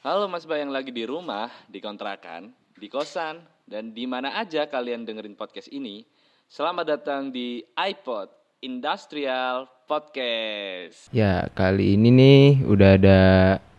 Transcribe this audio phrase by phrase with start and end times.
[0.00, 3.36] Halo Mas Bay yang lagi di rumah, di kontrakan, di kosan,
[3.68, 6.08] dan di mana aja kalian dengerin podcast ini.
[6.48, 8.32] Selamat datang di iPod
[8.64, 11.12] Industrial Podcast.
[11.12, 13.20] Ya, kali ini nih udah ada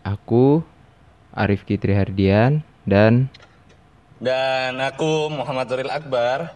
[0.06, 0.62] aku,
[1.34, 3.26] Arif Kitri Hardian, dan
[4.22, 6.54] Dan aku Muhammad Nuril Akbar.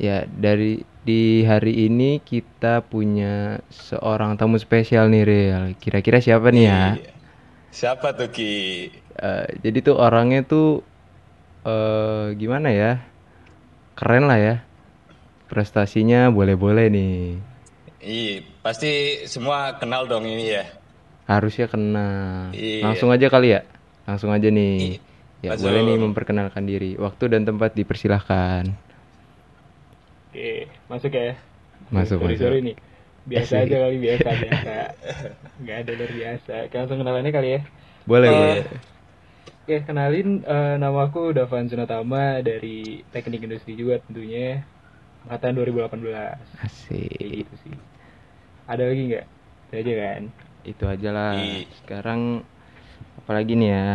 [0.00, 5.64] ya dari di hari ini kita punya seorang tamu spesial nih, Real.
[5.76, 6.96] Kira-kira siapa nih ya?
[6.96, 7.15] Iya.
[7.76, 8.88] Siapa tuh Ki?
[9.20, 10.80] Eh, jadi tuh orangnya tuh
[11.68, 13.04] eh gimana ya?
[13.92, 14.56] Keren lah ya.
[15.52, 17.36] Prestasinya boleh-boleh nih.
[18.00, 20.64] Iya, pasti semua kenal dong ini ya.
[21.28, 22.48] Harusnya kena.
[22.56, 22.80] Iya.
[22.80, 23.60] Langsung aja kali ya?
[24.08, 24.96] Langsung aja nih.
[25.44, 25.68] Ya, langsung.
[25.68, 26.96] boleh nih memperkenalkan diri.
[26.96, 28.72] Waktu dan tempat dipersilahkan.
[30.32, 31.36] Oke, masuk ya.
[31.92, 32.40] Masuk, sorry, masuk.
[32.40, 32.76] sorry nih.
[33.30, 33.62] Biasa Asik.
[33.66, 34.70] aja kali, biasa, biasa.
[35.60, 36.52] Nggak ada luar biasa.
[36.68, 37.60] Kita langsung kenalannya kali ya.
[38.06, 38.62] Boleh, Eh, boleh.
[39.62, 42.18] Oke, kenalin eh, nama aku Davan Sunatama
[42.48, 42.68] dari
[43.12, 44.40] Teknik Industri juga tentunya.
[45.24, 46.46] Angkatan 2018.
[47.18, 47.36] Kayak Asik.
[47.40, 47.74] gitu sih.
[48.72, 49.26] Ada lagi nggak?
[49.68, 50.22] Itu aja kan.
[50.66, 51.36] Itu aja lah.
[51.36, 51.66] Iya.
[51.82, 52.42] Sekarang
[53.20, 53.86] apalagi nih ya?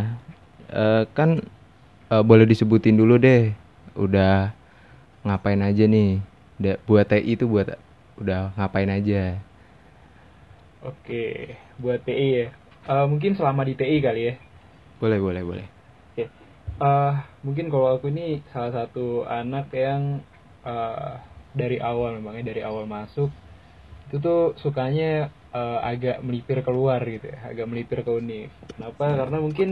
[0.71, 1.29] Eh, kan
[2.13, 3.51] eh, boleh disebutin dulu deh.
[3.97, 4.53] Udah
[5.25, 6.21] ngapain aja nih?
[6.61, 7.75] Da- buat TI itu buat
[8.23, 9.15] udah ngapain aja?
[10.87, 11.13] Oke,
[11.81, 12.45] buat TI ya.
[12.89, 14.33] Eh, mungkin selama di TI kali ya.
[14.99, 15.67] Boleh, boleh, boleh.
[16.11, 16.21] Oke.
[16.83, 17.09] Eh,
[17.45, 18.21] mungkin kalau aku ini
[18.53, 18.99] salah satu
[19.37, 20.03] anak yang
[20.67, 21.11] eh,
[21.59, 23.29] dari awal memangnya dari awal masuk
[24.05, 25.05] itu tuh sukanya
[25.55, 28.49] eh, agak melipir keluar gitu ya, agak melipir ke univ.
[28.75, 29.03] Kenapa?
[29.21, 29.69] Karena mungkin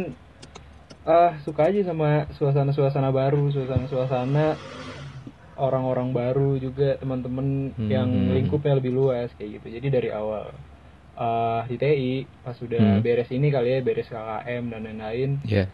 [1.10, 2.06] eh suka aja sama
[2.38, 4.40] suasana-suasana baru, suasana-suasana
[5.60, 8.32] orang-orang baru juga teman-teman yang Hmm.
[8.34, 9.68] lingkupnya lebih luas kayak gitu.
[9.76, 10.50] Jadi dari awal
[11.20, 13.04] eh di TI pas sudah Hmm.
[13.04, 15.68] beres ini kali ya, beres KKM dan lain-lain, Ya.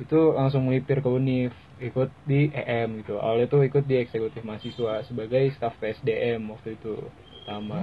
[0.00, 5.02] itu langsung melipir ke univ ikut di EM gitu awalnya tuh ikut di eksekutif mahasiswa
[5.06, 6.98] sebagai staf PSDM waktu itu
[7.42, 7.82] pertama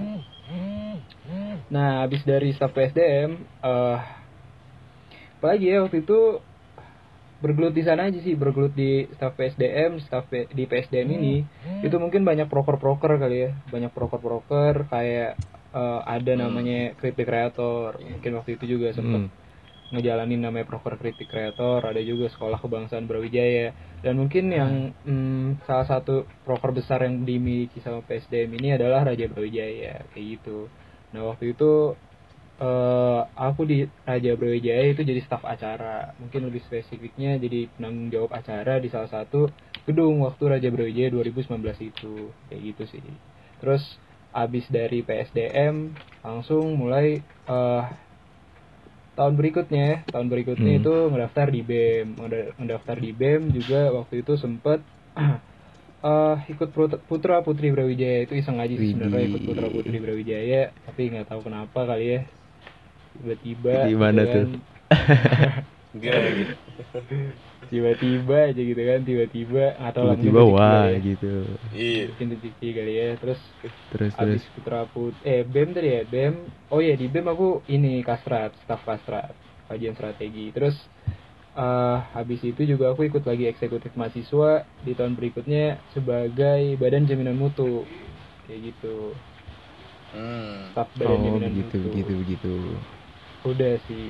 [1.71, 3.31] nah habis dari staf PSDM
[3.63, 3.99] eh
[5.39, 6.19] apalagi ya waktu itu
[7.41, 11.35] bergelut di sana aja sih bergelut di staf PSDM staf P- di PSDM ini.
[11.81, 15.33] itu mungkin banyak proker-proker kali ya banyak proker-proker kayak
[15.73, 19.33] eh, ada namanya kritik kreator mungkin waktu itu juga sempat Hmm.
[19.91, 23.75] ngejalanin namanya proker kritik kreator ada juga sekolah kebangsaan Brawijaya.
[23.99, 24.71] Dan mungkin yang
[25.03, 30.71] mm, salah satu proker besar yang dimiliki sama PSDM ini adalah Raja Brawijaya kayak gitu.
[31.11, 31.99] Nah waktu itu
[32.61, 33.75] eh aku di
[34.09, 35.85] Raja Brawijaya itu jadi staf acara.
[36.21, 39.37] Mungkin lebih spesifiknya jadi penanggung jawab acara di salah satu
[39.87, 42.05] gedung waktu Raja Brawijaya 2019 itu.
[42.47, 43.03] Kayak gitu sih.
[43.59, 43.81] Terus
[44.41, 45.75] abis dari PSDM
[46.25, 47.05] langsung mulai
[47.49, 47.81] eh
[49.17, 49.81] tahun berikutnya
[50.13, 50.79] tahun berikutnya Hmm.
[50.79, 52.07] itu ngedaftar di BEM
[52.61, 54.79] ngedaftar di BEM juga waktu itu sempet
[56.05, 58.17] eh ikut Put- putra putri Brawijaya.
[58.25, 62.19] Itu iseng aja sih sebenarnya ikut putra putri Brawijaya tapi nggak tahu kenapa kali ya
[63.21, 64.45] tiba-tiba Di mana gitu tuh?
[66.01, 66.53] kan, Gimana gitu?
[67.71, 69.59] tiba-tiba aja gitu kan tiba-tiba
[70.01, 70.97] mungkin Tiba-tiba wah ya.
[71.05, 71.25] gitu.
[71.75, 72.01] Iya.
[72.09, 73.41] mungkin rezeki kali ya terus
[73.89, 74.41] Terus terus.
[74.41, 76.35] Abis Putra Put eh BEM tadi ya BEM
[76.73, 77.45] oh iya di BEM aku
[77.75, 79.33] ini Kastrat staf Kastrat
[79.69, 80.75] kajian strategi terus
[81.57, 84.49] eh habis itu juga aku ikut lagi eksekutif mahasiswa
[84.85, 85.59] di tahun berikutnya
[85.95, 87.63] sebagai badan jaminan mutu
[88.45, 88.87] kayak gitu
[90.11, 90.71] Hmm.
[90.71, 92.47] staf badan Oh, jaminan begitu mutu begitu begitu.
[93.47, 94.09] Udah sih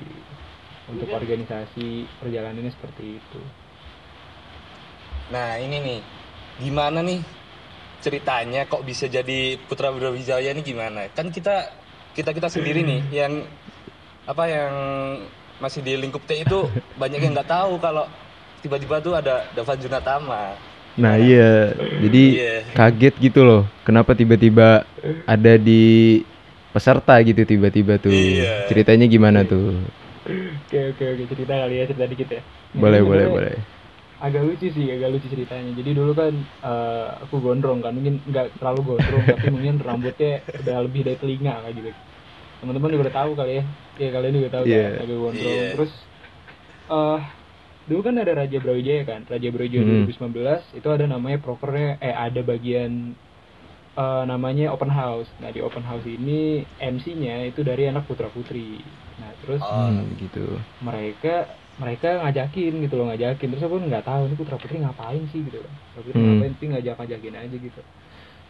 [0.92, 3.42] untuk organisasi perjalanannya seperti itu
[5.31, 6.00] Nah ini nih,
[6.59, 7.24] gimana nih
[8.03, 11.08] ceritanya kok bisa jadi Putra Brawijaya ini gimana?
[11.16, 11.72] Kan kita
[12.12, 13.34] kita kita sendiri nih yang
[14.28, 14.74] apa yang
[15.63, 16.68] masih di lingkup T itu
[17.00, 18.03] banyak yang nggak tahu kalau
[18.59, 20.52] tiba-tiba tuh ada Davan Junatama.
[21.00, 21.72] Nah iya,
[22.03, 22.56] jadi Iya.
[22.75, 23.63] kaget gitu loh.
[23.88, 24.84] Kenapa tiba-tiba
[25.24, 26.19] ada di
[26.72, 28.12] peserta gitu tiba-tiba tuh.
[28.12, 28.66] Iya.
[28.68, 29.76] Ceritanya gimana tuh?
[30.22, 32.42] oke oke oke cerita kali ya cerita dikit ya
[32.74, 33.56] Boleh boleh boleh.
[34.22, 36.30] agak lucu sih agak lucu ceritanya jadi dulu kan
[36.62, 41.66] eh, aku gondrong kan mungkin nggak terlalu gondrong tapi mungkin rambutnya udah lebih dari telinga
[41.66, 41.90] kayak gitu
[42.62, 43.63] teman-teman juga udah tahu kali ya
[43.98, 44.78] ya kalian juga tahu Iya.
[44.78, 45.68] kan agak gondrong Iya.
[45.74, 45.92] terus
[46.88, 47.19] eh
[47.81, 50.06] dulu kan ada Raja Brawijaya kan Raja Brawijaya Hmm.
[50.06, 53.18] 2019 itu ada namanya prokernya eh ada bagian
[53.98, 55.28] eh, namanya open house.
[55.42, 58.80] Nah di open house ini MC-nya itu dari anak putra putri
[59.22, 60.46] nah terus Oh, Hmm, gitu.
[60.82, 61.46] mereka
[61.78, 63.48] mereka ngajakin gitu loh ngajakin.
[63.54, 66.26] Terus aku nggak tahu ini putra putri ngapain sih gitu kan putra putri Hmm.
[66.30, 66.54] ngapain?
[66.58, 67.82] Sih ngajak ngajakin aja gitu.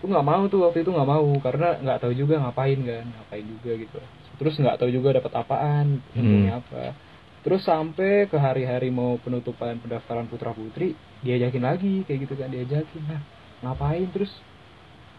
[0.02, 1.28] Aku nggak mau tuh waktu itu nggak mau.
[1.44, 3.98] Karena nggak tahu juga ngapain kan ngapain juga gitu.
[4.40, 6.96] Terus nggak tahu juga dapat apaan ilmunya apa.
[7.42, 10.94] Terus sampai ke hari-hari mau penutupan pendaftaran putra putri
[11.26, 13.02] diajakin lagi kayak gitu kan diajakin.
[13.10, 13.22] Nah
[13.62, 14.08] ngapain?
[14.14, 14.30] Terus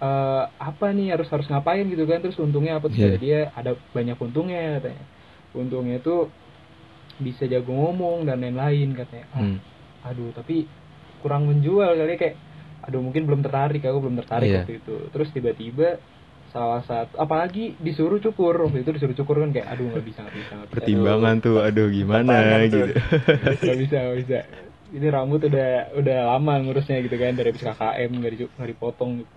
[0.02, 3.14] eh, apa nih harus harus ngapain gitu kan terus untungnya apa Iya.
[3.14, 5.04] kata dia ada banyak untungnya katanya
[5.54, 6.20] untungnya tuh
[7.20, 9.58] bisa jago ngomong dan lain-lain katanya ah, Hmm.
[10.02, 10.66] aduh tapi
[11.22, 12.37] kurang menjual kali kayak
[12.82, 14.58] aduh mungkin belum tertarik aku belum tertarik Iya.
[14.66, 15.88] waktu itu terus tiba-tiba
[16.50, 20.37] salah satu apalagi disuruh cukur waktu itu disuruh cukur kan kayak aduh nggak bisa nggak
[20.37, 22.34] bisa bisa Pertimbangan tuh, aduh gimana
[22.66, 22.93] gitu.
[23.62, 24.38] nggak bisa nggak bisa
[24.93, 29.10] ini rambut udah udah lama ngurusnya gitu kan dari habis KKM nggak di- nggak dipotong
[29.25, 29.32] gitu.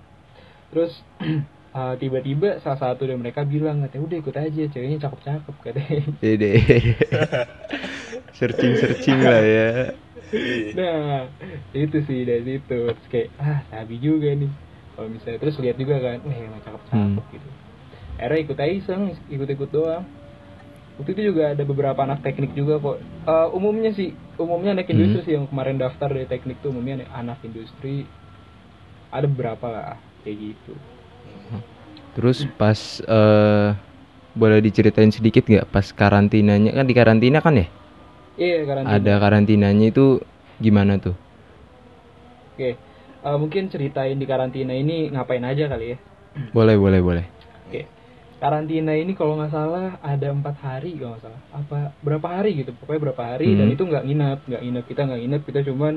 [0.76, 0.92] Terus
[1.72, 6.52] uh, tiba-tiba salah satu dari mereka bilang katanya udah ikut aja ceweknya cakep-cakep katanya Dede.
[8.38, 9.70] Searching-searching lah ya.
[10.76, 11.32] nah
[11.72, 14.52] itu sih dari situ terus kayak ah sabi juga nih
[14.92, 17.32] kalau misalnya terus lihat juga kan wah emang cakep-cakep Hmm.
[17.32, 17.48] gitu
[18.16, 19.02] akhirnya ikut aja iseng
[19.32, 20.04] ikut-ikut doang
[21.00, 24.96] waktu itu juga ada beberapa anak teknik juga kok Eh, umumnya sih umumnya anak Hmm.
[25.00, 28.04] industri sih yang kemarin daftar dari teknik tuh umumnya anak industri
[29.10, 29.96] ada beberapa lah
[30.26, 30.74] kayak gitu
[32.16, 33.70] Terus pas eh
[34.36, 37.68] boleh diceritain sedikit nggak pas karantinanya kan di karantina kan ya?
[38.36, 40.20] iya karantina Ada karantinanya itu
[40.60, 41.16] gimana tuh?
[42.56, 42.72] oke
[43.26, 45.98] Eh, mungkin ceritain di karantina ini ngapain aja kali ya
[46.54, 47.26] Boleh, boleh, boleh.
[47.66, 47.90] Oke.
[48.38, 51.42] Karantina ini kalau nggak salah ada empat hari kalau nggak salah.
[51.50, 52.76] Apa berapa hari gitu?
[52.78, 53.74] Pokoknya berapa hari dan Hmm.
[53.74, 55.94] itu nggak nginep, nggak nginep kita nggak nginep kita cuman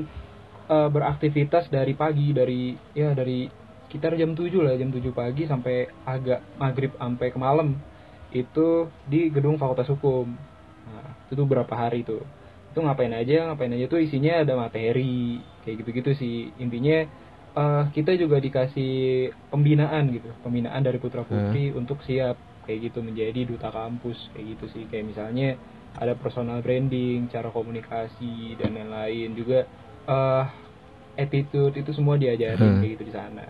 [0.69, 3.45] eh, beraktivitas dari pagi dari ya dari
[3.89, 5.73] sekitar jam 7 lah jam 7 pagi sampai
[6.05, 7.67] agak maghrib sampai ke malam
[8.29, 8.59] itu
[9.11, 10.27] di gedung Fakultas Hukum.
[10.85, 12.21] Nah, itu tuh berapa hari tuh?
[12.69, 13.33] Itu ngapain aja?
[13.49, 15.01] Ngapain aja tuh isinya ada materi
[15.61, 16.33] kayak gitu-gitu sih.
[16.63, 16.93] Intinya
[17.57, 18.85] eh, kita juga dikasih
[19.51, 24.65] pembinaan gitu, pembinaan dari putra putri untuk siap kayak gitu menjadi duta kampus kayak gitu
[24.73, 24.83] sih.
[24.89, 25.45] Kayak misalnya
[26.01, 28.23] ada personal branding, cara komunikasi
[28.59, 29.55] dan lain-lain juga
[30.09, 30.43] eh
[31.23, 32.79] attitude itu semua diajarin Hmm.
[32.79, 33.41] kayak gitu di sana.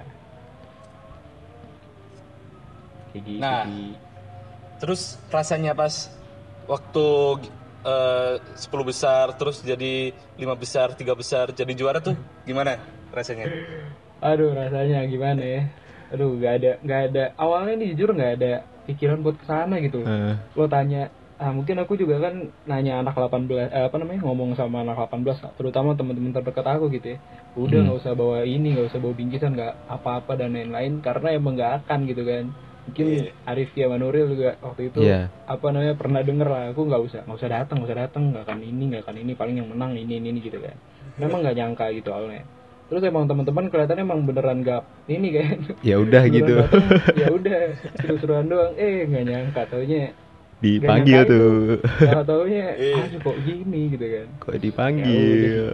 [3.13, 3.63] Kayak gitu Nah.
[4.79, 6.07] Terus rasanya pas
[6.69, 7.05] waktu
[7.83, 12.15] eh, 10 besar terus jadi lima besar, tiga besar jadi juara tuh
[12.47, 12.79] gimana
[13.11, 13.47] rasanya?
[14.23, 15.61] Aduh rasanya gimana ya?
[16.11, 18.51] Aduh nggak ada nggak ada awalnya nih jujur nggak ada
[18.87, 20.03] pikiran buat ke sana gitu.
[20.03, 24.59] Eh, Lo tanya ah mungkin aku juga kan nanya anak 18 eh, apa namanya ngomong
[24.59, 27.17] sama anak 18 terutama teman-teman terdekat aku gitu ya
[27.55, 27.85] udah Hmm.
[27.87, 31.71] nggak usah bawa ini nggak usah bawa bingkisan nggak apa-apa dan lain-lain karena emang nggak
[31.87, 32.51] akan gitu kan
[32.89, 33.31] mungkin Iya.
[33.45, 35.29] Arif ya Manuril juga waktu itu Iya.
[35.45, 38.43] apa namanya pernah denger lah aku nggak usah nggak usah datang nggak usah datang nggak
[38.43, 40.73] akan ini nggak akan ini paling yang menang ini ini, ini gitu kan
[41.15, 42.41] memang nggak nyangka gitu awalnya
[42.89, 46.55] terus emang teman-teman kelihatannya emang beneran nggak ini kan ya udah gitu.
[47.13, 47.59] ya udah
[47.95, 50.09] seru-seruan doang eh nggak nyangka taunya
[50.59, 51.79] Dipanggil tuh.
[51.79, 55.71] nggak taunya aduh kok gini gitu kan Kok dipanggil?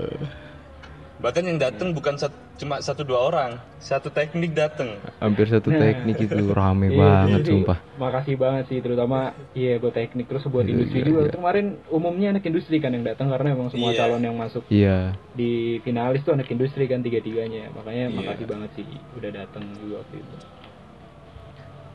[1.25, 4.93] Bahkan yang datang bukan sat- cuma satu dua orang, satu teknik datang.
[5.17, 7.77] Hampir satu teknik itu rame Iya, banget jadi, sumpah.
[7.97, 11.33] makasih banget sih terutama iya buat teknik terus buat Iya, industri iya, juga iya.
[11.33, 14.05] kemarin umumnya anak industri kan yang datang karena emang semua Iya.
[14.05, 15.17] calon yang masuk Iya.
[15.33, 15.51] di
[15.81, 18.17] finalis tuh anak industri kan tiga-tiganya makanya Iya.
[18.21, 18.85] makasih banget sih
[19.15, 20.35] udah datang juga waktu itu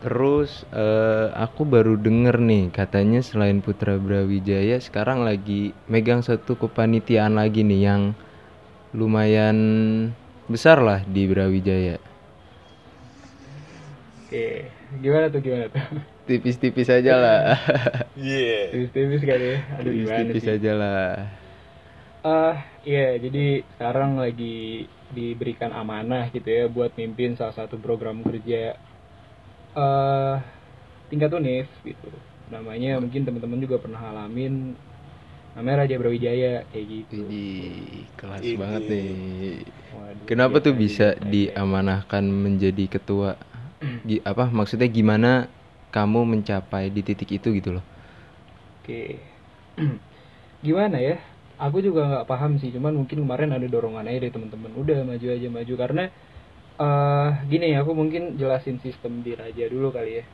[0.01, 7.37] Terus eh, aku baru denger nih katanya selain Putra Brawijaya sekarang lagi megang satu kepanitiaan
[7.37, 8.03] lagi nih yang
[8.91, 9.57] lumayan
[10.47, 11.97] besar lah di Brawijaya.
[14.27, 14.47] oke
[14.99, 15.83] gimana tuh gimana tuh
[16.27, 17.41] Tipis-tipis aja lah.
[18.15, 18.71] Iya.
[18.71, 21.11] tipis-tipis kali ya aduh gimana Tipis-tipis sih aja lah.
[22.21, 28.77] ah iya jadi sekarang lagi diberikan amanah gitu ya buat mimpin salah satu program kerja
[29.71, 30.37] eh
[31.09, 32.11] tingkat univ gitu
[32.51, 34.75] namanya mungkin teman-teman juga pernah alamin
[35.61, 38.61] namanya Raja Brawijaya kayak gitu Ih, kelas Ini.
[38.61, 39.11] banget nih.
[39.95, 41.57] Waduh, Kenapa tuh biasa bisa aja.
[41.59, 43.35] diamanahkan menjadi ketua?
[44.07, 45.51] Gi- apa maksudnya gimana
[45.91, 47.85] kamu mencapai di titik itu gitu loh?
[48.81, 49.21] Oke.
[50.67, 51.15] Gimana ya?
[51.65, 54.73] Aku juga nggak paham sih, cuman mungkin kemarin ada dorongan aja dari teman-teman.
[54.83, 56.03] Udah maju aja maju karena
[56.83, 60.25] eh gini ya, aku mungkin jelasin sistem di Raja dulu kali ya.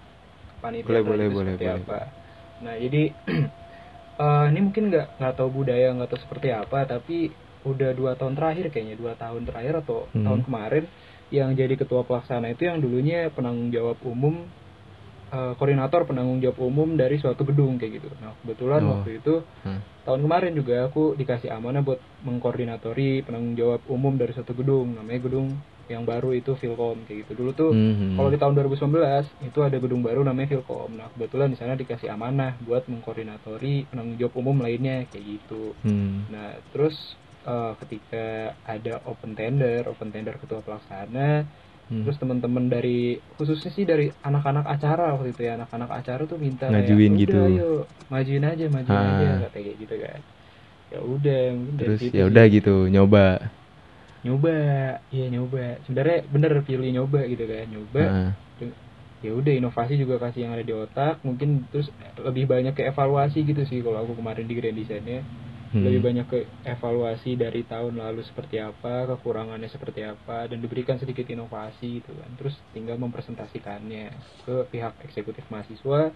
[0.63, 1.83] Panitia Boleh, boleh, boleh, boleh.
[1.83, 1.99] apa.
[2.65, 2.99] Nah, jadi
[4.17, 7.17] eh ini mungkin nggak nggak tahu budaya, nggak tahu seperti apa, tapi
[7.67, 10.25] udah dua tahun terakhir kayaknya dua tahun terakhir atau Hmm.
[10.25, 10.85] tahun kemarin
[11.35, 14.47] yang jadi ketua pelaksana itu yang dulunya penanggung jawab umum
[15.27, 18.09] eh, koordinator penanggung jawab umum dari suatu gedung kayak gitu.
[18.23, 18.95] Nah kebetulan Oh.
[18.95, 19.83] waktu itu Hmm.
[20.07, 25.21] tahun kemarin juga aku dikasih amanah buat mengkoordinatori penanggung jawab umum dari suatu gedung namanya
[25.27, 28.19] gedung yang baru itu Filkom kayak gitu dulu tuh Mhm.
[28.19, 32.11] kalau di tahun 2019 itu ada gedung baru namanya Filkom nah kebetulan di sana dikasih
[32.11, 36.27] amanah buat mengkoordinatori penanggung jawab umum lainnya kayak gitu Hmm.
[36.27, 36.97] Nah, terus
[37.47, 41.47] eh, ketika ada open tender, open tender ketua pelaksana,
[41.87, 42.03] Hmm.
[42.03, 46.67] terus teman-teman dari khususnya sih dari anak-anak acara waktu itu ya, anak-anak acara tuh minta
[46.67, 47.39] Ngajuin kayak, gitu.
[47.39, 47.71] "Udah, ayo
[48.11, 49.11] majuin aja, majuin Ah.
[49.15, 50.21] aja kata kayak gitu kan.
[50.91, 51.41] Ya udah,
[51.79, 53.56] Terus ya udah gitu nyoba.
[54.27, 54.57] Nyoba,
[55.15, 55.79] iya nyoba.
[55.87, 58.03] Sebenarnya bener pilih nyoba gitu kan, nyoba.
[58.03, 58.31] Nah,
[59.25, 61.89] Ya udah inovasi juga kasih yang ada di otak, mungkin terus
[62.21, 65.25] lebih banyak ke evaluasi gitu sih kalau aku kemarin di Grand Design-nya.
[65.75, 65.83] hmm.
[65.83, 71.27] lebih banyak ke evaluasi dari tahun lalu seperti apa, kekurangannya seperti apa, dan diberikan sedikit
[71.27, 72.31] inovasi gitu kan.
[72.39, 74.15] Terus tinggal mempresentasikannya
[74.47, 76.13] ke pihak eksekutif mahasiswa,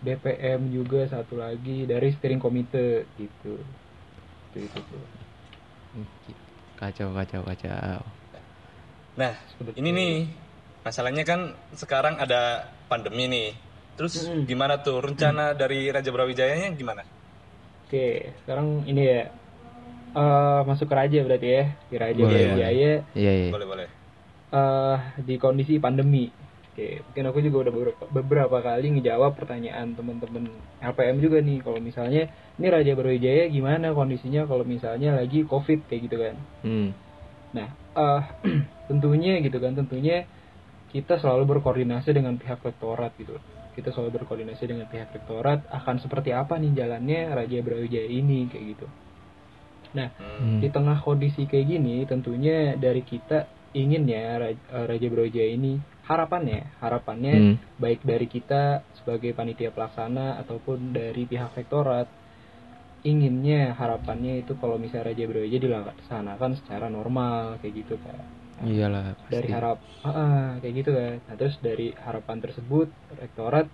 [0.00, 3.58] BPM juga satu lagi dari steering komite gitu.
[4.54, 5.04] Itu itu tuh.
[6.76, 8.00] Kacau kacau kacau.
[9.16, 10.12] Nah, Seperti ini nih
[10.84, 13.48] masalahnya kan sekarang ada pandemi nih.
[13.96, 17.00] Terus gimana tuh rencana dari Raja Brawijayanya gimana?
[17.88, 19.20] Oke, sekarang ini ya
[20.16, 21.64] eh masuk ke raja berarti ya.
[21.88, 23.50] Di Raja Boleh, Brawijaya Iya iya.
[23.52, 23.88] Boleh boleh.
[24.52, 26.28] eh di kondisi pandemi.
[26.76, 30.44] Oke, mungkin aku juga udah beberapa, beberapa kali ngejawab pertanyaan teman-teman
[30.84, 31.64] LPM juga nih.
[31.64, 32.28] Kalau misalnya
[32.60, 36.36] ini Raja Brawijaya gimana kondisinya kalau misalnya lagi COVID kayak gitu kan.
[36.60, 36.92] Hmm.
[37.56, 38.22] Nah, eh
[38.92, 40.28] tentunya gitu kan, tentunya
[40.92, 43.40] kita selalu berkoordinasi dengan pihak rektorat gitu.
[43.72, 48.64] Kita selalu berkoordinasi dengan pihak rektorat akan seperti apa nih jalannya Raja Brawijaya ini kayak
[48.76, 48.86] gitu.
[49.96, 50.60] Nah, Hmm.
[50.60, 54.54] di tengah kondisi kayak gini tentunya dari kita ingin ya eh,
[54.86, 57.56] Raja Brawijaya ini harapannya harapannya Hmm.
[57.82, 62.06] baik dari kita sebagai panitia pelaksana ataupun dari pihak rektorat
[63.06, 68.18] inginnya harapannya itu kalau misalnya Raja Brawijaya dilaksanakan secara normal kayak gitu kan
[68.66, 69.52] Iyalah dari pasti.
[69.52, 73.66] harap ah, ah, kayak gitu kan nah terus dari harapan tersebut rektorat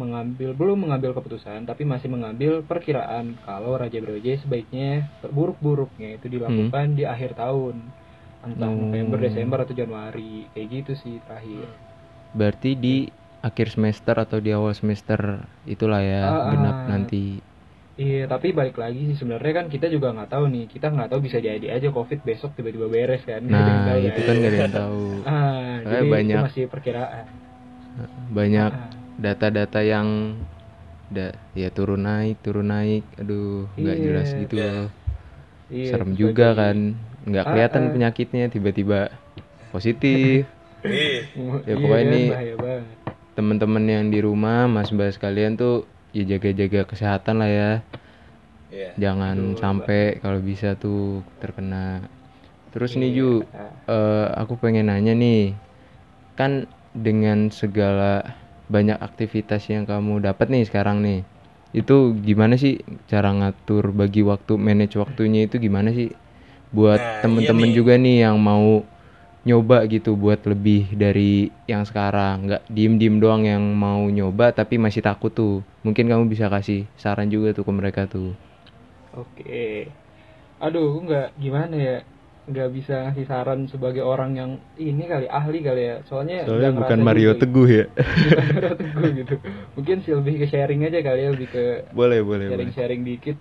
[0.00, 6.96] mengambil belum mengambil keputusan tapi masih mengambil perkiraan kalau Raja Brawijaya sebaiknya buruk-buruknya itu dilakukan
[6.96, 7.76] di akhir tahun
[8.42, 8.88] entah Hmm.
[8.88, 11.68] November Desember atau Januari kayak gitu sih terakhir
[12.30, 12.96] Berarti di
[13.40, 15.20] akhir semester atau di awal semester
[15.64, 16.86] itulah ya Ah, genap ah.
[16.88, 17.40] nanti.
[17.94, 21.20] iya tapi balik lagi sih sebenarnya kan kita juga nggak tahu nih kita nggak tahu
[21.20, 24.58] bisa jadi aja covid besok tiba-tiba beres kan Nggak Nah, tahu itu kan gak ada
[24.58, 25.04] yang tahu.
[25.26, 25.36] ah
[25.78, 27.26] Soalnya jadi banyak- masih perkiraan
[28.30, 28.72] Banyak
[29.18, 30.08] data-data yang
[31.08, 33.02] da ya turun naik, turun naik.
[33.18, 34.04] Aduh, nggak Iya.
[34.06, 34.64] jelas gitu Iya.
[34.70, 34.86] loh.
[35.68, 36.78] iya, Serem juga kan.
[37.26, 37.90] Nggak Ah, kelihatan ah.
[37.92, 39.12] penyakitnya tiba-tiba
[39.70, 40.46] positif.
[40.80, 41.28] Ih,
[41.68, 42.84] Ya, pokoknya ini- bahaya banget
[43.30, 47.70] Teman-teman yang di rumah, Mas Bas kalian tuh ya jaga-jaga kesehatan lah ya.
[48.68, 48.90] iya.
[48.96, 52.04] Jangan sampai kalau bisa tuh terkena.
[52.70, 53.66] Terus nih Ju, Iya.
[53.86, 55.52] eh, aku pengen nanya nih,
[56.34, 58.34] kan dengan segala
[58.66, 61.20] banyak aktivitas yang kamu dapat nih sekarang nih,
[61.72, 66.10] itu gimana sih cara ngatur bagi waktu, manage waktunya itu gimana sih?
[66.70, 67.76] Buat Nah, temen-temen iya nih.
[67.76, 68.86] juga nih yang mau
[69.40, 75.00] nyoba gitu buat lebih dari yang sekarang, nggak diem-diem doang yang mau nyoba tapi masih
[75.00, 75.64] takut tuh.
[75.80, 78.36] Mungkin kamu bisa kasih saran juga tuh ke mereka tuh.
[79.16, 79.90] Oke.
[80.60, 81.96] Aduh, aku nggak gimana ya,
[82.46, 85.96] nggak bisa ngasih saran sebagai orang yang ini kali ahli kali ya.
[86.04, 87.84] Soalnya Soalnya nggak bukan ngerasa Mario juga- Teguh ya.
[87.96, 89.34] bukan Mario Teguh gitu.
[89.74, 92.48] Mungkin sih lebih ke sharing aja kali ya, lebih ke boleh, boleh, boleh.
[92.52, 93.36] sharing-sharing dikit.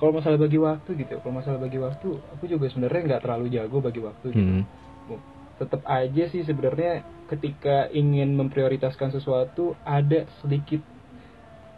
[0.00, 3.76] Kalau masalah bagi waktu gitu, kalau masalah bagi waktu, aku juga sebenarnya nggak terlalu jago
[3.86, 4.50] bagi waktu gitu.
[4.50, 5.20] Hmm.
[5.60, 6.90] Tetap aja sih sebenarnya
[7.30, 9.62] ketika ingin memprioritaskan sesuatu
[9.96, 10.80] ada sedikit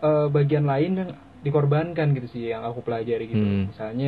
[0.04, 1.10] eh, bagian lain yang
[1.46, 3.44] dikorbankan gitu sih yang aku pelajari gitu.
[3.46, 3.62] Hmm.
[3.70, 4.06] Misalnya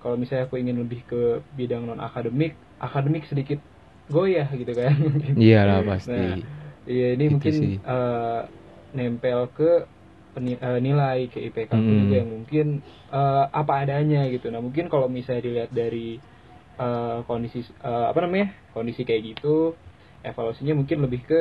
[0.00, 1.16] kalau misalnya aku ingin lebih ke
[1.58, 2.50] bidang non akademik,
[2.84, 3.58] akademik sedikit
[4.14, 4.92] goyah gitu kan.
[5.42, 6.10] Iyalah pasti.
[6.10, 6.30] Nah,
[6.90, 7.72] Iya ini Gitu mungkin sih.
[7.88, 8.40] eh,
[8.96, 9.64] nempel ke
[10.86, 12.00] nilai ke IPK aku Hmm.
[12.02, 12.66] juga yang mungkin
[13.14, 14.46] eh, apa adanya gitu.
[14.52, 15.98] Nah mungkin kalau misalnya dilihat dari
[16.80, 19.48] eh, kondisi eh, apa namanya kondisi kayak gitu,
[20.28, 21.36] evaluasinya mungkin lebih ke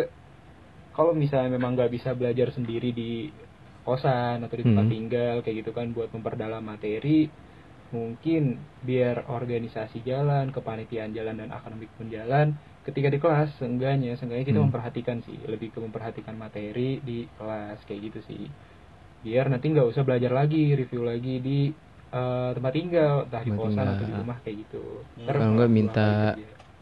[0.95, 3.03] kalau misalnya memang nggak bisa belajar sendiri di
[3.85, 4.93] kosan atau di tempat Hmm.
[4.93, 7.09] tinggal kayak gitu kan buat memperdalam materi
[7.97, 8.41] mungkin
[8.87, 12.47] biar organisasi jalan, kepanitiaan jalan dan akademik pun jalan
[12.85, 14.67] ketika di kelas seenggaknya seenggaknya kita Hmm.
[14.67, 18.41] memperhatikan sih lebih ke memperhatikan materi di kelas kayak gitu sih
[19.27, 21.59] biar nanti nggak usah belajar lagi review lagi di
[22.07, 25.27] eh, tempat tinggal entah di kosan atau di rumah kayak gitu Hmm.
[25.27, 26.07] Kalau nggak minta.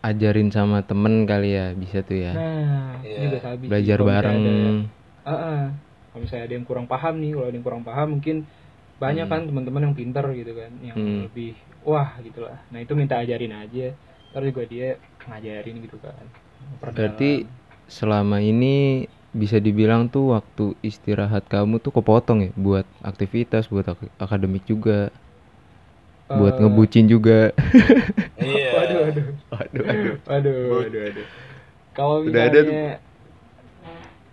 [0.06, 2.30] Ajarin sama temen kali ya, bisa tuh ya.
[2.30, 3.10] nah Iya.
[3.12, 3.70] ini juga sabi sih.
[3.74, 4.38] Belajar misalnya bareng.
[4.38, 4.86] ada-
[5.26, 5.62] Ah, ah.
[6.06, 8.36] kalau misalnya ada yang kurang paham nih kalau ada yang kurang paham mungkin
[8.96, 9.34] banyak Hmm.
[9.34, 11.26] kan teman-teman yang pintar gitu kan yang Hmm.
[11.26, 13.98] lebih wah gitulah nah itu minta ajarin aja
[14.30, 14.88] ntar juga dia
[15.26, 16.26] ngajarin gitu kan
[16.80, 17.50] Berarti
[17.86, 24.12] selama ini bisa dibilang tuh waktu istirahat kamu tuh kepotong ya buat aktivitas, buat ak-
[24.18, 25.12] akademik juga,
[26.32, 27.52] buat Eh, ngebucin juga.
[28.36, 28.68] Iya.
[28.76, 29.26] waduh waduh
[29.56, 30.14] Waduh, aduh.
[30.28, 31.26] Waduh, waduh, waduh.
[31.96, 33.00] Kalau misalnya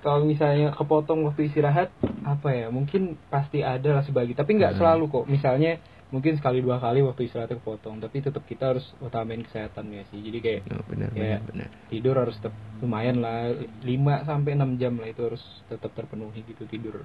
[0.02, 1.88] kalau misalnya kepotong waktu istirahat
[2.26, 2.66] apa ya?
[2.74, 4.78] Mungkin pasti ada lah sebagai, tapi nggak Hmm.
[4.82, 5.24] selalu kok.
[5.30, 5.78] Misalnya
[6.12, 10.20] mungkin sekali dua kali waktu istirahatnya kepotong, tapi tetap kita harus utamain kesehatan ya sih.
[10.20, 11.40] Jadi kayak Oh, benar, Ya.
[11.40, 11.68] benar, benar.
[11.88, 12.54] tidur harus tetap
[12.84, 13.52] lumayan lah
[13.84, 17.00] 5 sampai 6 jam lah itu harus tetap terpenuhi gitu tidur.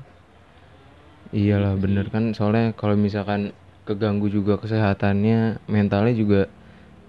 [1.35, 2.13] Iyalah Gitu bener sih.
[2.13, 3.51] kan soalnya kalau misalkan
[3.87, 6.41] keganggu juga kesehatannya, mentalnya juga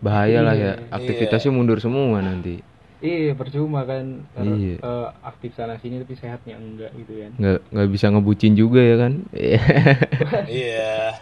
[0.02, 0.72] bahaya lah ya.
[0.78, 0.94] Iya.
[0.94, 2.62] Aktivitasnya mundur semua nanti.
[2.98, 4.82] Iya, percuma kan Iya.
[4.82, 7.30] eh, aktif sana sini tapi sehatnya enggak gitu kan.
[7.38, 9.12] Nggak nggak bisa ngebucin juga ya kan?
[10.50, 11.14] Iya.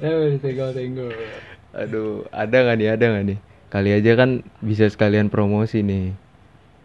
[0.40, 1.12] Senggol-senggol.
[1.76, 2.88] Aduh, ada nggak nih?
[2.96, 3.38] Ada nggak nih?
[3.68, 6.16] Kali aja kan bisa sekalian promosi nih.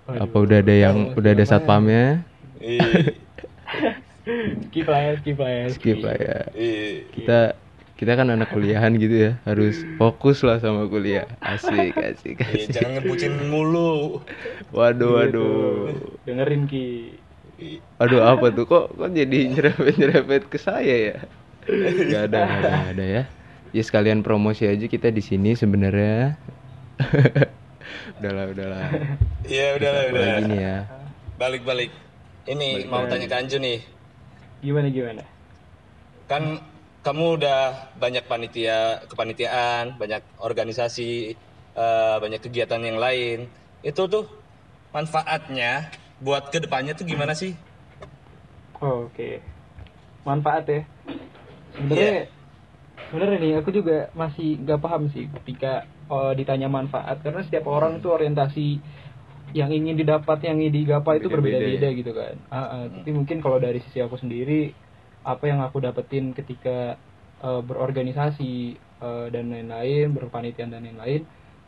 [0.07, 1.51] Apa Waduh, udah ada yang udah ada apaan?
[1.51, 2.05] satpamnya?
[2.59, 2.87] Iya.
[4.67, 6.37] skip lah ya skip lah ya Skip lah ya.
[6.51, 6.83] Iya.
[7.15, 7.39] Kita
[7.97, 11.25] kita kan anak kuliahan gitu ya, harus fokus lah sama kuliah.
[11.41, 12.71] Asik, asik, Iya, asik.
[12.71, 14.21] jangan ngebucin mulu.
[14.69, 15.41] Waduh, Gitu.
[15.43, 15.65] waduh.
[16.23, 16.85] dengerin ki
[17.57, 17.81] Iya.
[17.97, 21.17] Aduh apa tuh kok kok jadi nyerempet-nyerempet ke saya ya?
[21.65, 23.23] Gak ada, gak ada, gak ada ya.
[23.73, 26.37] Ya sekalian promosi aja kita di sini sebenarnya.
[28.21, 28.87] udahlah, udahlah.
[29.41, 30.21] Iya, udah lah, udah.
[30.21, 30.77] Lagi nih ya.
[31.35, 31.91] Balik-balik.
[32.45, 33.79] Ini Balik mau tanya ke Anju nih.
[34.57, 35.21] gimana gimana
[36.25, 36.57] Kan
[37.05, 41.37] kamu udah banyak panitia kepanitiaan, banyak organisasi,
[41.77, 43.47] eh, banyak kegiatan yang lain.
[43.85, 44.25] Itu tuh
[44.91, 47.53] manfaatnya buat ke depannya tuh gimana sih?
[48.81, 49.41] Oh, oke.
[50.25, 50.81] Manfaat ya.
[51.77, 52.29] Sebenarnya
[53.09, 57.21] sebenarnya nih aku juga masih nggak paham sih ketika oh, ditanya manfaat.
[57.21, 58.81] Karena setiap orang tuh orientasi
[59.55, 61.97] yang ingin didapat yang ingin digapai itu Beda-beda berbeda-beda ya.
[61.97, 62.35] gitu kan.
[62.51, 64.75] Ah, ah, tapi mungkin kalau dari sisi aku sendiri
[65.31, 66.69] apa yang aku dapetin ketika
[67.43, 68.43] eh, berorganisasi
[69.03, 71.21] eh, dan lain-lain berpanitian dan lain-lain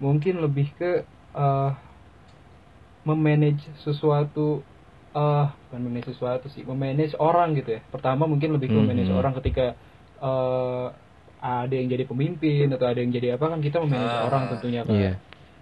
[0.03, 0.85] mungkin lebih ke
[1.37, 1.65] eh,
[3.09, 4.39] memanage sesuatu
[5.15, 8.81] eh bukan memanage sesuatu sih memanage orang gitu ya pertama mungkin lebih ke Mhm.
[8.81, 9.61] memanage orang ketika
[10.23, 10.85] eh
[11.39, 14.81] ada yang jadi pemimpin atau ada yang jadi apa kan kita memanage Ah, orang tentunya
[14.89, 15.09] kan Iya.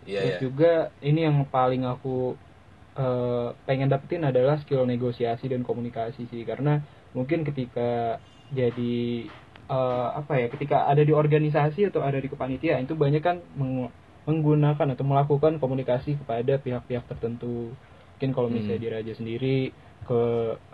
[0.07, 0.39] Iya, terus ya.
[0.45, 0.67] juga
[1.07, 2.10] ini yang paling aku
[2.99, 6.41] eh, pengen dapetin adalah skill negosiasi dan komunikasi sih.
[6.49, 6.69] Karena
[7.17, 7.81] mungkin ketika
[8.60, 8.81] jadi
[9.71, 13.91] eh, apa ya ketika ada di organisasi atau ada di kepanitiaan itu banyak kan meng-
[14.27, 17.47] menggunakan atau melakukan komunikasi kepada pihak-pihak tertentu.
[18.13, 18.86] Mungkin kalau misalnya Hmm.
[18.86, 19.47] di raja sendiri
[20.07, 20.13] ke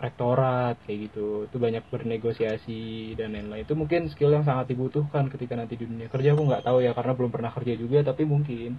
[0.03, 1.19] rektorat kayak gitu.
[1.49, 2.71] Itu banyak bernegosiasi
[3.19, 3.63] dan lain-lain.
[3.65, 6.29] Itu mungkin skill yang sangat dibutuhkan ketika nanti di dunia kerja.
[6.33, 8.69] Aku nggak tahu ya karena belum pernah kerja juga tapi mungkin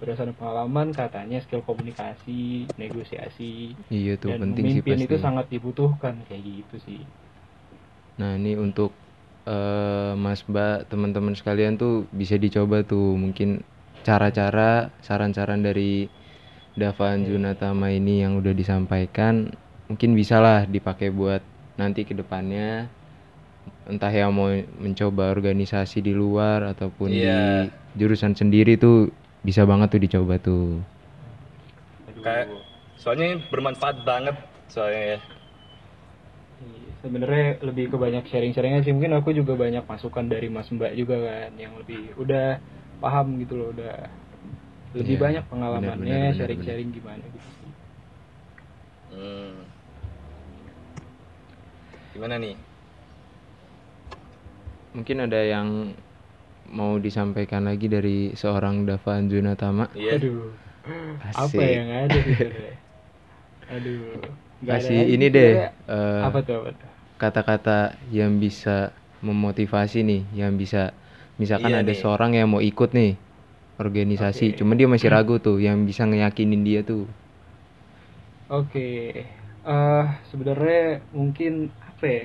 [0.00, 5.06] berdasarkan pengalaman katanya skill komunikasi negosiasi Iya tuh dan penting sih memimpin pasti.
[5.06, 7.00] itu sangat dibutuhkan kayak gitu sih
[8.16, 8.92] Nah ini untuk
[9.44, 13.60] eh, Mas Mbak teman-teman sekalian tuh bisa dicoba tuh mungkin
[14.00, 16.08] cara-cara saran-saran dari
[16.72, 19.52] Davan Junatama ini yang udah disampaikan
[19.86, 21.42] mungkin bisa lah dipakai buat
[21.76, 22.88] nanti ke depannya
[23.84, 27.66] entah yang mau mencoba organisasi di luar ataupun Iya.
[27.66, 29.10] di jurusan sendiri tuh
[29.46, 30.84] bisa banget tuh dicoba tuh.
[32.20, 32.52] Kayak
[33.00, 34.36] soalnya ini bermanfaat banget
[34.68, 35.20] soalnya ya.
[36.60, 40.92] Iya, sebenarnya lebih ke banyak sharing-sharingnya sih mungkin aku juga banyak masukan dari Mas Mbak
[40.92, 42.60] juga kan yang lebih udah
[43.00, 43.96] paham gitu loh udah
[44.92, 47.70] lebih Iya, banyak pengalamannya sharing-sharing gimana gitu sih
[49.10, 49.66] Hmm.
[52.14, 52.54] Gimana nih?
[54.94, 55.68] Mungkin ada yang
[56.78, 59.86] mau disampaikan lagi dari seorang Davan Junatama.
[59.94, 60.12] Iya.
[60.14, 60.40] aduh
[61.44, 61.70] apa Asik.
[61.76, 62.74] yang ada sih sebenarnya
[63.70, 64.20] aduh
[64.68, 65.52] Kasih ini deh
[65.90, 66.70] eh, apa tuh apa
[67.22, 67.78] kata-kata
[68.18, 68.76] yang bisa
[69.22, 70.82] memotivasi nih, yang bisa
[71.40, 72.00] misalkan Iya ada nih.
[72.02, 73.12] seorang yang mau ikut nih
[73.84, 74.58] organisasi, Oke.
[74.58, 77.04] cuman dia masih ragu tuh, yang bisa ngeyakinin dia tuh.
[78.50, 78.80] oke
[79.70, 80.76] eh sebenarnya
[81.18, 81.52] mungkin
[81.88, 82.22] apa ya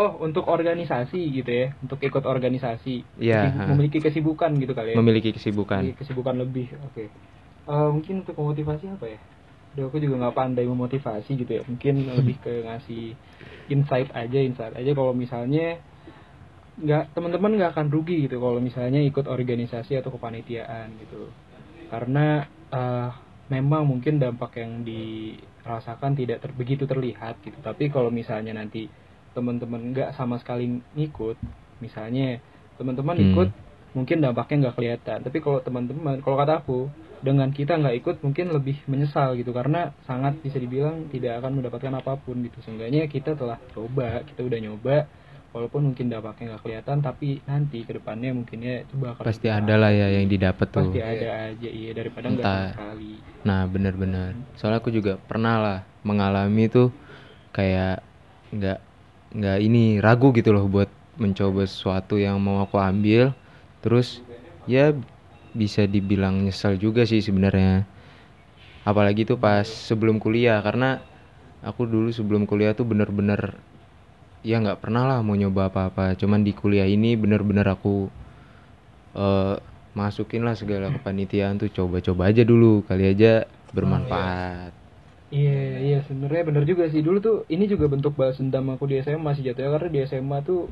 [0.00, 2.90] oh untuk organisasi gitu ya untuk ikut organisasi.
[3.24, 3.64] Iya, Kesib- ha.
[3.72, 4.96] memiliki kesibukan gitu kali ya?
[5.00, 5.80] Memiliki kesibukan.
[5.84, 7.02] Iya, kesibukan lebih oke.
[7.70, 9.18] Eh, mungkin untuk memotivasi apa ya?
[9.76, 11.62] Duh, aku juga nggak pandai memotivasi gitu ya.
[11.70, 13.00] Mungkin lebih ke ngasih
[13.72, 14.90] insight aja insight aja.
[14.98, 15.62] Kalau misalnya
[16.82, 21.14] nggak teman-teman nggak akan rugi gitu kalau misalnya ikut organisasi atau kepanitiaan gitu.
[21.90, 22.20] Karena
[22.74, 23.08] eh,
[23.54, 27.58] memang mungkin dampak yang dirasakan tidak ter- begitu terlihat gitu.
[27.68, 28.78] Tapi kalau misalnya nanti
[29.36, 31.36] teman-teman nggak sama sekali ngikut
[31.84, 32.40] misalnya
[32.80, 33.26] teman-teman Hmm.
[33.32, 33.48] ikut
[33.96, 35.18] mungkin dampaknya nggak kelihatan.
[35.24, 36.88] Tapi kalau teman-teman kalau kata aku
[37.24, 39.56] dengan kita nggak ikut mungkin lebih menyesal gitu.
[39.56, 42.60] Karena sangat bisa dibilang tidak akan mendapatkan apa pun gitu.
[42.60, 45.08] Seenggaknya kita telah coba kita udah nyoba
[45.56, 49.80] walaupun mungkin dampaknya nggak kelihatan tapi nanti ke depannya mungkin ya coba kalau pasti ada
[49.80, 50.92] lah ya yang didapat tuh.
[50.92, 53.12] Pasti ada aja iya daripada nggak sama sekali.
[53.48, 56.90] Nah bener-bener Soalnya aku juga pernah lah Mengalami tuh
[57.54, 58.02] Kayak
[58.50, 58.78] nggak
[59.36, 60.88] nggak ini ragu gitu loh Buat
[61.20, 63.36] mencoba sesuatu yang mau aku ambil.
[63.84, 64.24] Terus
[64.64, 64.96] ya
[65.52, 67.84] bisa dibilang nyesel juga sih sebenarnya.
[68.86, 71.02] Apalagi tuh pas sebelum kuliah Karena
[71.58, 73.58] aku dulu sebelum kuliah tuh bener-bener
[74.46, 76.14] Ya nggak pernah lah mau nyoba apa-apa.
[76.16, 78.08] Cuman di kuliah ini bener-bener aku
[79.16, 79.56] eh
[79.96, 82.84] masukin lah segala kepanitiaan tuh coba-coba aja dulu.
[82.86, 84.85] Kali aja bermanfaat
[85.30, 87.02] iya sebenarnya bener juga sih.
[87.02, 90.38] Dulu tuh ini juga bentuk balas dendam aku di SMA sih jatuhnya karena di SMA
[90.46, 90.70] tuh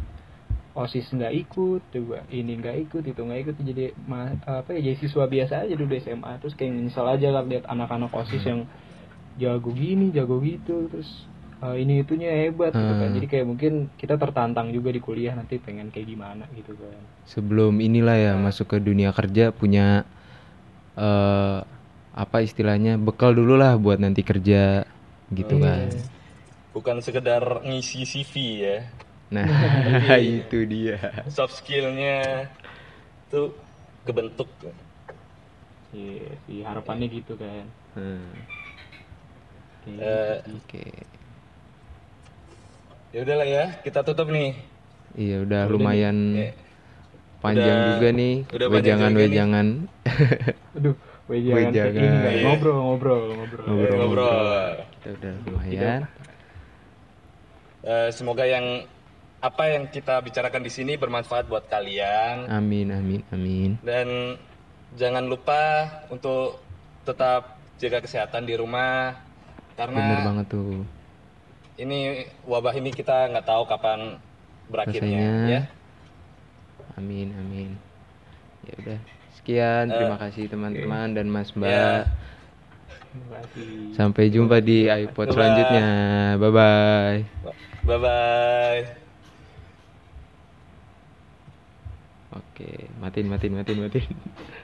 [0.74, 4.96] OSIS nggak ikut, coba ini nggak ikut, itu nggak ikut jadi ma- apa ya jadi
[4.98, 8.66] siswa biasa aja dulu di SMA terus kayak nyesel aja lah lihat anak-anak OSIS yang
[9.38, 11.10] jago gini, jago gitu, terus
[11.62, 13.06] eh, ini itunya hebat gitu kan.
[13.10, 13.16] Hmm.
[13.18, 16.98] Jadi kayak mungkin kita tertantang juga di kuliah nanti pengen kayak gimana gitu kan.
[17.24, 20.04] sebelum inilah ya masuk ke dunia kerja punya
[20.94, 21.58] eh
[22.14, 24.86] apa istilahnya bekal dulu lah buat nanti kerja
[25.34, 25.90] gitu kan
[26.70, 28.76] Bukan sekedar ngisi CV ya.
[29.30, 29.46] nah
[30.18, 30.98] itu dia
[31.30, 32.46] Soft skillnya
[33.30, 33.54] tuh
[34.02, 34.50] kebentuk.
[35.94, 37.66] Iya, sih harapannya gitu kan.
[37.94, 38.26] Hmm,
[39.86, 40.54] Kayak Eh, gitu sih.
[40.58, 40.84] oke
[43.14, 44.58] ya udahlah ya, kita tutup nih.
[45.14, 46.50] iya udah lumayan Eh,
[47.38, 49.22] panjang udah- juga nih udah panjang wejangan juga nih.
[49.30, 49.66] wejangan
[50.74, 50.94] Aduh,
[51.28, 52.34] wejangan ini kan.
[52.44, 53.64] Ngobrol, ngobrol, ngobrol.
[53.64, 53.98] Ngobrol.
[53.98, 54.68] ngobrol.
[55.00, 56.00] kita udah lumayan
[57.84, 58.88] Eh, semoga yang
[59.44, 64.40] apa yang kita bicarakan di sini bermanfaat buat kalian amin amin amin dan
[64.96, 66.64] jangan lupa untuk
[67.04, 69.12] tetap jaga kesehatan di rumah
[69.76, 70.80] bener karena banget tuh
[71.76, 74.16] ini wabah ini kita nggak tahu kapan
[74.72, 75.48] berakhirnya Rasanya.
[75.50, 75.62] ya.
[76.94, 77.70] Amin amin.
[78.64, 78.98] Ya udah.
[79.44, 81.68] Sekian, terima kasih teman-teman dan Mas Mbak.
[81.68, 82.08] Ya.
[83.12, 83.92] Terima kasih.
[83.92, 85.36] Sampai jumpa di iPod Bye-bye.
[85.36, 85.88] selanjutnya.
[86.40, 87.18] Bye bye.
[87.84, 88.82] Bye bye.
[92.32, 94.16] Oke, matiin matiin matiin matiin.